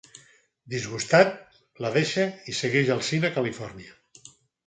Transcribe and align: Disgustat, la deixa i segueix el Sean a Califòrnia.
Disgustat, 0.73 1.35
la 1.85 1.91
deixa 1.97 2.25
i 2.53 2.55
segueix 2.61 2.91
el 2.95 3.03
Sean 3.09 3.27
a 3.29 3.31
Califòrnia. 3.37 3.93